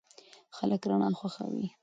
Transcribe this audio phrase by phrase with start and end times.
[0.57, 1.67] خلک رڼا خوښوي.